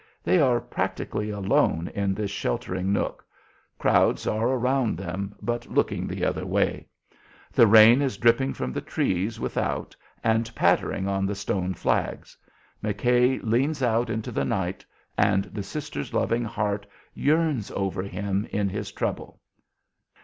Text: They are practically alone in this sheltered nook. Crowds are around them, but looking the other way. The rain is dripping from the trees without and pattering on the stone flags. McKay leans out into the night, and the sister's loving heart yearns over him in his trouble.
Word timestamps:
They 0.23 0.39
are 0.41 0.59
practically 0.59 1.29
alone 1.29 1.87
in 1.93 2.15
this 2.15 2.31
sheltered 2.31 2.83
nook. 2.87 3.23
Crowds 3.77 4.25
are 4.25 4.47
around 4.49 4.97
them, 4.97 5.35
but 5.43 5.67
looking 5.67 6.07
the 6.07 6.25
other 6.25 6.43
way. 6.43 6.87
The 7.51 7.67
rain 7.67 8.01
is 8.01 8.17
dripping 8.17 8.55
from 8.55 8.73
the 8.73 8.81
trees 8.81 9.39
without 9.39 9.95
and 10.23 10.55
pattering 10.55 11.07
on 11.07 11.27
the 11.27 11.35
stone 11.35 11.75
flags. 11.75 12.35
McKay 12.83 13.39
leans 13.43 13.83
out 13.83 14.09
into 14.09 14.31
the 14.31 14.43
night, 14.43 14.83
and 15.19 15.43
the 15.53 15.61
sister's 15.61 16.15
loving 16.15 16.45
heart 16.45 16.87
yearns 17.13 17.69
over 17.69 18.01
him 18.01 18.47
in 18.49 18.69
his 18.69 18.91
trouble. 18.91 19.39